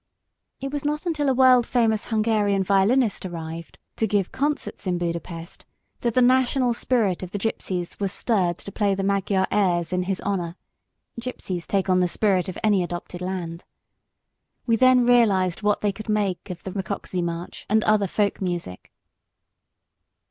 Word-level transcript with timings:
It 0.59 0.71
was 0.71 0.83
not 0.83 1.05
until 1.05 1.29
a 1.29 1.33
world 1.35 1.67
famous 1.67 2.05
Hungarian 2.05 2.63
violinist 2.63 3.23
arrived 3.23 3.77
to 3.97 4.07
give 4.07 4.31
concerts 4.31 4.87
in 4.87 4.97
Buda 4.97 5.19
Pest 5.19 5.63
that 5.99 6.15
the 6.15 6.23
national 6.23 6.73
spirit 6.73 7.21
of 7.21 7.29
the 7.29 7.37
Gypsies 7.37 7.99
was 7.99 8.11
stirred 8.11 8.57
to 8.57 8.71
play 8.71 8.95
the 8.95 9.03
Magyar 9.03 9.45
airs 9.51 9.93
in 9.93 10.01
his 10.01 10.19
honour. 10.21 10.55
(Gypsies 11.21 11.67
take 11.67 11.87
on 11.87 11.99
the 11.99 12.07
spirit 12.07 12.49
of 12.49 12.57
any 12.63 12.81
adopted 12.81 13.21
land). 13.21 13.63
We 14.65 14.75
then 14.75 15.05
realised 15.05 15.61
what 15.61 15.81
they 15.81 15.91
could 15.91 16.09
make 16.09 16.49
of 16.49 16.63
the 16.63 16.71
Recockzy 16.71 17.21
march 17.23 17.67
and 17.69 17.83
other 17.83 18.07
folk 18.07 18.41
music. 18.41 18.91